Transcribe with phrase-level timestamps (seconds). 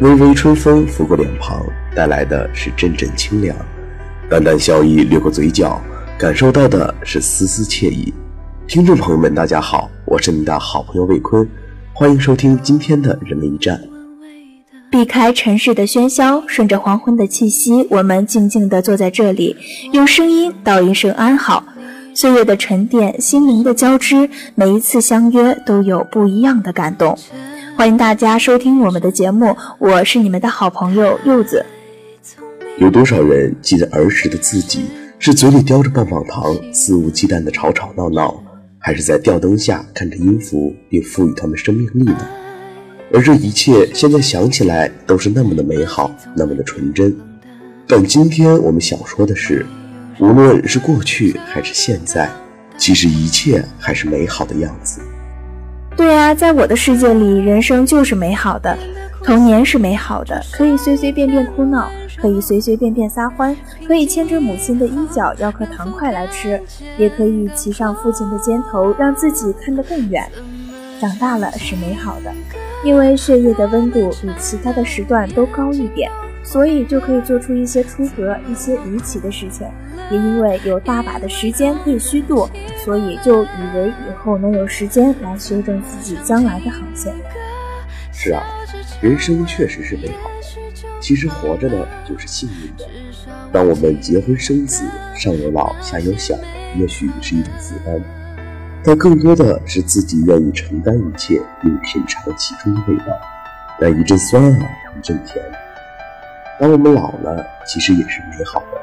[0.00, 1.62] 微微春风拂过脸庞，
[1.94, 3.54] 带来的是阵阵清凉；
[4.28, 5.80] 淡淡笑意掠过嘴角，
[6.18, 8.12] 感受到的是丝丝惬意。
[8.66, 11.46] 听众朋友们，大家好，我是您的好朋友魏坤，
[11.92, 13.80] 欢迎收听今天的人民驿站。
[14.90, 19.56] 避开城市的喧嚣，顺着黄昏的气息，我们静静地坐在这里，
[19.92, 21.64] 用声音道一声安好。
[22.14, 27.16] 岁月的沉淀，心灵的交织，每一次相约都有不一样的感动。
[27.82, 31.66] 欢迎大家收听我们的节目，我是你们的好朋友柚子。
[32.78, 34.84] 有多少人记得儿时的自己
[35.18, 38.40] 是嘴里叼着棒棒糖，肆无忌惮的吵吵闹闹，
[38.78, 42.24] 还是在吊灯下看着音符并赋予他们生命力呢？
[43.12, 47.12] 而这一切现在想起来都是那么的美好，那么的纯真。
[47.88, 49.66] 但今天我们想说的是，
[50.20, 52.30] 无论是过去还是现在，
[52.78, 55.00] 其实一切还是美好的样子。
[56.02, 58.76] 对啊，在我的世界里，人生就是美好的。
[59.22, 66.60] 童年是美好的，可以随随便便哭闹，可以随随便便撒欢，可以牵着母亲的衣角要颗糖块来吃，
[66.98, 70.28] 也可以骑上父亲的肩头，让自己看得更远。
[71.00, 72.32] 长大了是美好的，
[72.84, 76.10] 因为血液的温度比其他的时段都高一点。
[76.42, 79.64] 所以就可以做出一些出格、一些离奇的事情，
[80.10, 82.48] 也因为有大把的时间可以虚度，
[82.84, 87.14] 所以就以为以后能有时间来修正自己将来的航线。
[88.12, 88.42] 是啊，
[89.00, 90.32] 人生确实是美好的。
[91.00, 92.86] 其实活着呢，就是幸运的。
[93.50, 96.34] 当我们结婚生子，上有老下有小，
[96.78, 98.00] 也许是一种负担，
[98.84, 103.06] 但更多的是自己愿意承担一切，并品尝其中的味道。
[103.80, 105.44] 但一阵酸啊，一阵甜。
[106.60, 108.81] 当我们老了，其实也是美好的。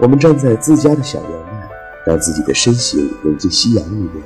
[0.00, 1.68] 我们站在自家的小院外，
[2.06, 4.22] 让自己的身形融进夕阳里面，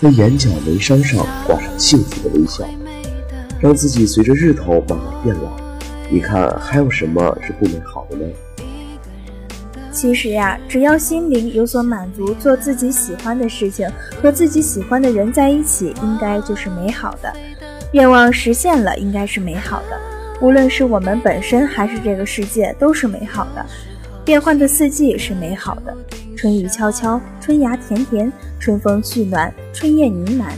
[0.00, 2.64] 在眼角眉梢上挂上幸福的微笑，
[3.60, 5.50] 让自己随着日头慢慢变老。
[6.10, 8.26] 你看，还有什么是不美好的呢？
[9.92, 13.88] 其实呀，只要心灵有所满足，做自己喜欢的事情，
[14.20, 17.32] 和自己喜欢的人在一起，应该就是美好的。
[17.92, 20.00] 愿望实现了，应该是美好的。
[20.40, 23.66] 无论是我们本身还是这个世界，都是美好的。
[24.30, 25.92] 变换的四季是美好的，
[26.36, 30.52] 春雨悄悄，春芽甜甜，春风煦暖，春燕呢喃，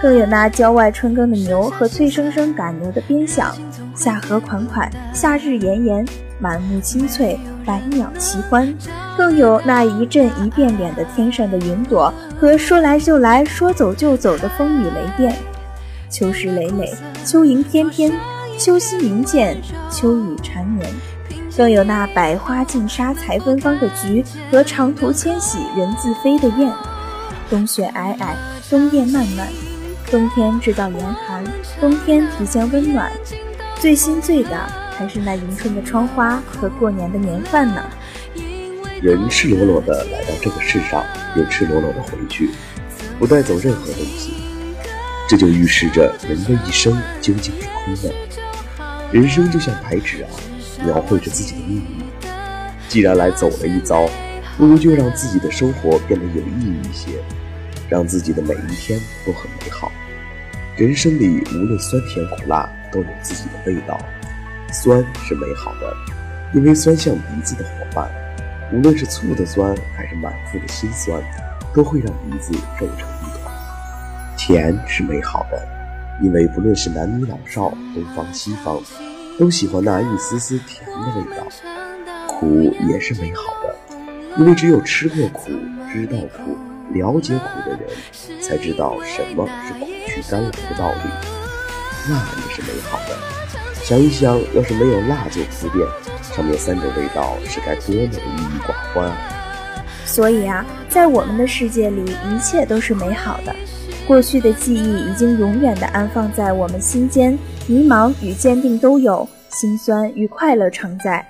[0.00, 3.52] 更有那郊外春耕的牛和脆生生赶牛的鞭响。
[3.92, 6.06] 夏荷款款，夏日炎炎，
[6.38, 7.36] 满目青翠，
[7.66, 8.72] 百鸟齐欢。
[9.16, 15.34] 更有那一阵一变脸的天上的云朵和说来就来说走就走的风雨雷电。
[16.08, 18.12] 秋时累累，秋迎翩翩。
[18.56, 19.56] 秋夕明鉴，
[19.90, 20.88] 秋雨缠绵，
[21.58, 26.72] 更有那百花竞杀才芬芳的菊和长途迁徙人自飞的雁。
[27.50, 28.36] 冬雪皑皑，
[28.70, 29.48] 冬夜漫漫，
[30.08, 31.42] 冬天制造严寒，
[31.80, 33.10] 冬天提前温暖。
[33.80, 34.56] 最心醉的
[34.96, 37.82] 还是那迎春的窗花和过年的年饭呢。
[39.02, 41.04] 人赤裸裸的来到这个世上，
[41.34, 42.50] 又赤裸裸的回去，
[43.18, 44.32] 不带走任何东西，
[45.28, 48.14] 这就预示着人的一生究竟是空的。
[49.10, 50.30] 人生就像白纸啊，
[50.88, 51.82] 描绘着自己的命运。
[52.88, 54.08] 既然来走了一遭，
[54.56, 57.10] 不如就让自己的生活变得有意义一些，
[57.88, 59.92] 让自己的每一天都很美好。
[60.76, 63.98] 人生里无论酸甜苦辣，都有自己的味道。
[64.72, 65.94] 酸是美好的，
[66.54, 68.10] 因为酸像鼻子的伙伴。
[68.72, 71.22] 无论是醋的酸，还是满腹的心酸，
[71.74, 73.52] 都会让鼻子皱成一团。
[74.36, 75.68] 甜是美好的。
[76.20, 78.80] 因为不论是男女老少，东方西方，
[79.38, 81.46] 都喜欢那一丝丝甜的味道。
[82.26, 83.74] 苦也是美好的，
[84.38, 85.50] 因为只有吃过苦、
[85.92, 86.56] 知道苦、
[86.92, 87.88] 了解苦的人，
[88.40, 91.10] 才知道什么是苦去甘来的道理。
[92.10, 93.16] 辣也是美好的，
[93.84, 95.86] 想一想，要是没有辣酒铺垫，
[96.22, 99.16] 上面三种味道是该多么的郁郁寡欢啊！
[100.06, 103.54] 所以啊，在我们的世界里，一切都是美好的。
[104.06, 111.26] 过去的记忆已经永远地安放在我们心间，迷茫与坚定都有，心酸与快乐常在，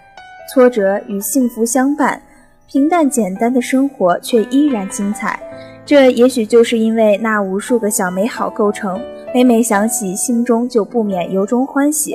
[0.53, 2.21] 挫折与幸福相伴，
[2.67, 5.39] 平淡简单的生活却依然精彩。
[5.85, 9.01] 这也许就是因为那无数个小美好构成，
[9.35, 12.15] 每每想起，心中就不免由衷欢喜。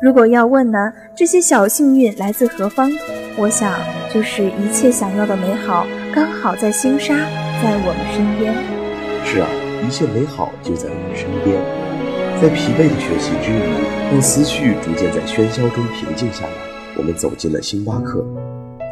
[0.00, 2.90] 如果要问呢，这些小幸运来自何方？
[3.36, 3.78] 我想，
[4.12, 7.14] 就是一切想要的美好，刚好在星沙，
[7.62, 8.54] 在我们身边。
[9.24, 9.48] 是啊。
[9.82, 11.58] 一切美好就在我们身边，
[12.40, 16.52] 在疲惫的学习之余，让思绪逐渐在喧嚣中平静下来。
[16.96, 18.24] 我们走进了星巴克，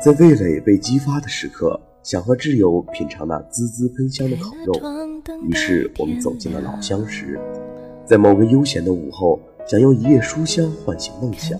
[0.04, 4.74] 在味蕾被激发的时刻，想和挚友品尝那滋滋喷香的烤肉。
[5.46, 7.40] 于是我们走进了老相识，
[8.04, 11.58] 在某个悠闲的午后，想用一夜书香唤醒梦想。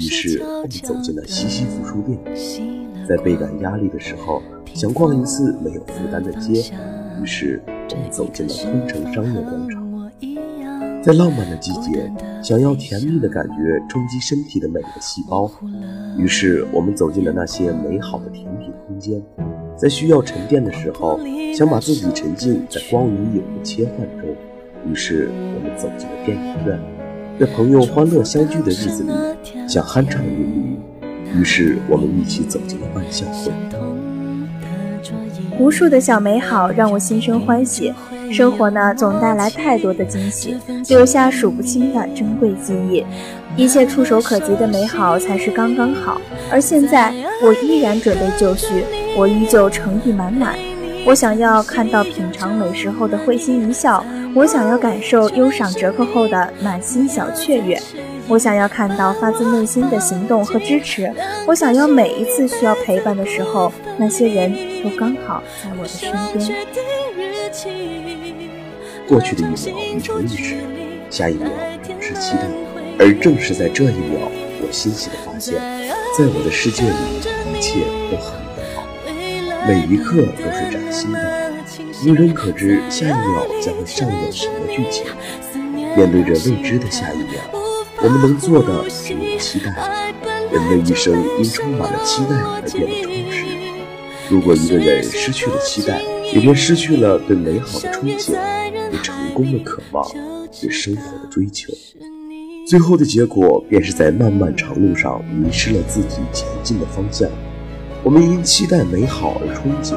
[0.00, 2.18] 是我们走进了西西弗书店，
[3.08, 4.42] 在倍感压力的时候，
[4.74, 6.64] 想逛一次没有负担的街。
[7.22, 9.81] 于是我们走进了通城商业广场。
[11.02, 12.08] 在浪漫的季节，
[12.40, 15.50] 想要甜蜜的感觉冲击身体的每个细胞，
[16.16, 19.20] 于是我们走进了那些美好的甜品空间。
[19.76, 21.18] 在需要沉淀的时候，
[21.56, 24.28] 想把自己沉浸在光与影的切换中，
[24.88, 26.78] 于是我们走进了电影院。
[27.40, 29.10] 在朋友欢乐相聚的日子里，
[29.68, 30.78] 想酣畅淋
[31.34, 33.50] 漓，于是我们一起走进了万象汇。
[35.62, 37.94] 无数的小美好让我心生欢喜。
[38.32, 40.56] 生活呢，总带来太多的惊喜，
[40.88, 43.06] 留下数不清的珍贵记忆。
[43.56, 46.20] 一切触手可及的美好才是刚刚好。
[46.50, 47.14] 而现在，
[47.44, 48.82] 我依然准备就绪，
[49.16, 50.56] 我依旧诚意满满。
[51.06, 54.04] 我想要看到品尝美食后的会心一笑，
[54.34, 57.80] 我想要感受优赏折扣后的满心小雀跃，
[58.28, 61.12] 我想要看到发自内心的行动和支持，
[61.46, 64.52] 我想要每一次需要陪伴的时候，那些人
[64.82, 66.66] 都刚好在我的身边。
[69.06, 70.56] 过去的一秒已成历史，
[71.10, 71.46] 下一秒
[72.00, 72.48] 是期待，
[72.98, 74.30] 而正是在这一秒，
[74.62, 75.54] 我欣喜地发现，
[76.16, 76.94] 在我的世界里，
[77.52, 77.80] 一切
[78.10, 78.40] 都很
[79.04, 81.52] 美好，每一刻都是崭新的，
[82.06, 85.04] 无人可知下一秒将会上演什么剧情。
[85.94, 87.61] 面对着未知的下一秒，
[88.04, 90.12] 我们能做的只有期待。
[90.50, 93.44] 人的一生因充满了期待而变得充实。
[94.28, 96.02] 如果一个人失去了期待，
[96.34, 98.32] 也便失去了对美好的憧憬。
[98.90, 100.06] 对成功的渴望，
[100.60, 101.72] 对生活的追求，
[102.66, 107.28] 最后的结果便是在漫漫长路上迷失了自己前进的方向。
[108.02, 109.96] 我们因期待美好而憧憬，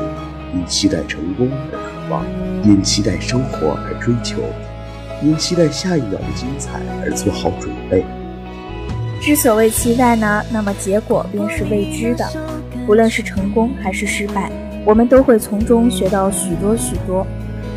[0.54, 2.26] 因期待成功而渴望，
[2.64, 4.38] 因期待生活而追求，
[5.22, 8.04] 因期待下一秒的精彩而做好准备。
[9.22, 12.28] 之所谓期待呢，那么结果便是未知的。
[12.88, 14.52] 无论是成功还是失败，
[14.86, 17.26] 我们都会从中学到许多许多。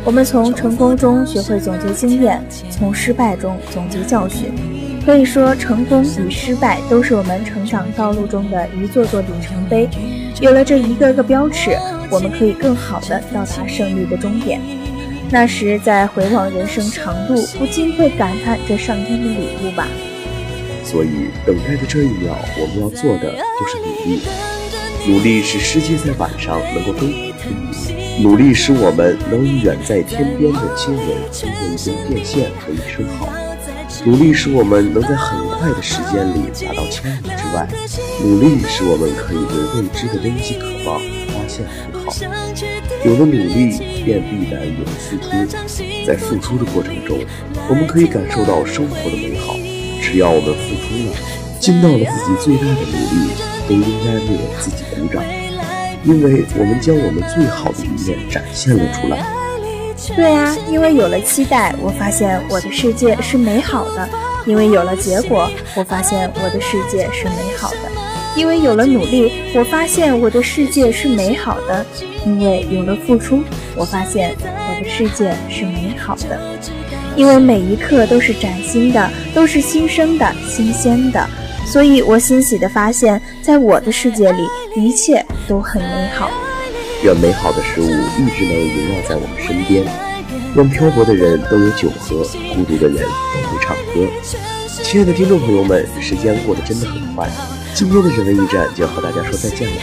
[0.05, 4.53] 我们从成功中学会总结经验，从失败中总结教训。
[5.05, 9.89] 可以说，成功与失败都是我们成长道路中的一座座里程碑。
[10.39, 11.71] 有了这一个个标尺，
[12.11, 14.61] 我们可以更好地到达胜利的终点。
[15.31, 19.87] 那时，在回望人生长度，不禁会感叹这上天的礼物吧。
[20.83, 24.21] 所以，等待的这一秒，我们要做的就是努力。
[25.07, 27.51] 努力使世界在晚上能够灯火通
[27.95, 33.29] 明，努力使我们能与远在天边的亲人通过一根电线和一声好，
[34.03, 37.67] 努力使我们能在很快的时间里达到千里之外，
[38.23, 42.11] 努力使我们可以对未知的危机渴望发现很好。
[43.05, 45.29] 有了努力，便必然有了付出，
[46.05, 47.17] 在付出的过程中，
[47.69, 49.55] 我们可以感受到生活的美好。
[50.01, 51.15] 只要我们付出了，
[51.59, 53.31] 尽到了自己最大的努力。
[53.69, 55.23] 都应该为自己鼓掌，
[56.03, 59.23] 因为我们将我们最好的一面展现了出来。
[60.15, 64.09] 对啊，因为有了期待，我发现我的世界是美好的；
[64.47, 67.91] 因为有了结果，我发现我的世界是美好的；
[68.35, 71.83] 因为有了努力，我发现我的世界是美好的；
[72.25, 73.43] 因为有了付出，
[73.75, 76.39] 我发现我的世界是美好的；
[77.15, 81.27] 因为每一刻都是崭新的，都是新生的、新鲜的。
[81.65, 84.43] 所以我欣喜地发现，在我的世界里，
[84.75, 86.31] 一切都很美好。
[87.03, 89.85] 愿美好的事物一直能萦绕在我们身边。
[90.55, 92.23] 愿漂泊的人都有酒喝，
[92.55, 94.07] 孤独的人都会唱歌。
[94.83, 97.29] 亲爱的听众朋友们，时间过得真的很快，
[97.73, 99.75] 今天的人文驿站就要和大家说再见了，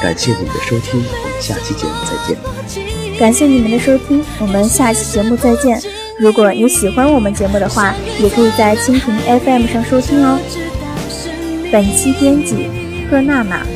[0.00, 3.18] 感谢你们的收听，我们下期节目再见。
[3.18, 5.80] 感谢你们的收听，我们下期节目再见。
[6.18, 10.38] 如果你喜欢我们节目的话，也可以在蜻蜓 fm 上收听哦。
[11.72, 12.68] 本期编辑
[13.10, 13.66] 贺娜娜。